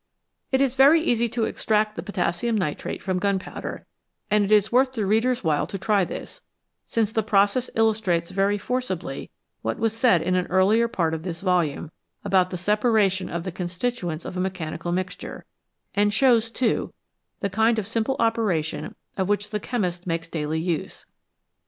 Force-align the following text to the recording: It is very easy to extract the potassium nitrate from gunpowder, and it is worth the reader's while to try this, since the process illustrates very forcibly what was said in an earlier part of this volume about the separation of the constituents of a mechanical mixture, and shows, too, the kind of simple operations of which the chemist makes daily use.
It 0.51 0.61
is 0.61 0.73
very 0.73 0.99
easy 0.99 1.29
to 1.29 1.43
extract 1.45 1.95
the 1.95 2.01
potassium 2.01 2.57
nitrate 2.57 3.03
from 3.03 3.19
gunpowder, 3.19 3.85
and 4.31 4.43
it 4.43 4.51
is 4.51 4.71
worth 4.71 4.93
the 4.93 5.05
reader's 5.05 5.43
while 5.43 5.67
to 5.67 5.77
try 5.77 6.03
this, 6.05 6.41
since 6.87 7.11
the 7.11 7.21
process 7.21 7.69
illustrates 7.75 8.31
very 8.31 8.57
forcibly 8.57 9.29
what 9.61 9.77
was 9.77 9.95
said 9.95 10.23
in 10.23 10.33
an 10.33 10.47
earlier 10.47 10.87
part 10.87 11.13
of 11.13 11.21
this 11.21 11.41
volume 11.41 11.91
about 12.25 12.49
the 12.49 12.57
separation 12.57 13.29
of 13.29 13.43
the 13.43 13.51
constituents 13.51 14.25
of 14.25 14.35
a 14.35 14.39
mechanical 14.41 14.91
mixture, 14.91 15.45
and 15.93 16.11
shows, 16.11 16.49
too, 16.49 16.95
the 17.41 17.49
kind 17.51 17.77
of 17.77 17.85
simple 17.85 18.15
operations 18.17 18.95
of 19.17 19.29
which 19.29 19.51
the 19.51 19.59
chemist 19.59 20.07
makes 20.07 20.27
daily 20.27 20.59
use. 20.59 21.05